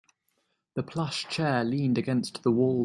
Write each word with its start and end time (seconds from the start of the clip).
The 0.73 0.81
plush 0.81 1.27
chair 1.29 1.63
leaned 1.63 1.99
against 1.99 2.41
the 2.41 2.49
wall. 2.49 2.79